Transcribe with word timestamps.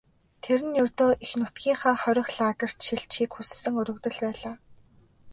Тэр 0.43 0.59
нь 0.67 0.77
ердөө 0.83 1.11
эх 1.23 1.31
нутгийнхаа 1.39 1.95
хорих 2.03 2.27
лагерьт 2.37 2.79
шилжихийг 2.85 3.31
хүссэн 3.33 3.73
өргөдөл 3.81 4.17
байлаа. 4.23 4.55